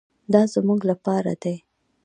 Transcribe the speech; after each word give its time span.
دا 0.33 0.41
زموږ 0.53 0.79
لپاره 0.91 1.31
دي. 1.43 1.55